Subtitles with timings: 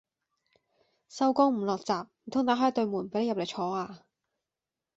[1.09, 4.03] 收工唔落閘，唔通打開對門俾你入嚟坐呀